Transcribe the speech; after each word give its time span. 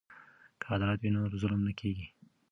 که 0.61 0.65
عدالت 0.75 0.99
وي 1.01 1.09
نو 1.13 1.21
ظلم 1.41 1.61
نه 1.67 1.73
کیږي. 1.79 2.07